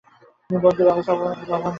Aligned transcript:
তিনি 0.49 0.59
বঙ্গীয় 0.63 0.85
ব্যবস্থাপক 0.87 1.19
সভার 1.19 1.35
সদস্য 1.35 1.47
ছিলেন। 1.47 1.61